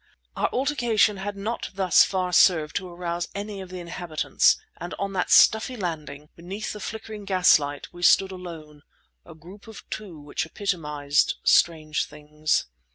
Our 0.35 0.47
altercation 0.51 1.17
had 1.17 1.37
not 1.37 1.69
thus 1.75 2.03
far 2.03 2.33
served 2.33 2.75
to 2.77 2.89
arouse 2.89 3.27
any 3.35 3.61
of 3.61 3.69
the 3.69 3.77
inhabitants 3.79 4.57
and 4.77 4.95
on 4.97 5.13
that 5.13 5.29
stuffy 5.29 5.75
landing, 5.77 6.29
beneath 6.35 6.73
the 6.73 6.79
flickering 6.79 7.23
gaslight, 7.23 7.93
we 7.93 8.01
stood 8.01 8.31
alone, 8.31 8.81
a 9.27 9.35
group 9.35 9.67
of 9.67 9.87
two 9.91 10.19
which 10.19 10.43
epitomized 10.43 11.35
strange 11.43 12.05
things. 12.05 12.65